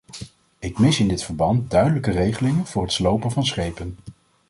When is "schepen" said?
3.45-3.97